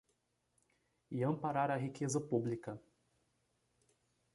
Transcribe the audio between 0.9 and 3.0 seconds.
E amparar a riqueza pública.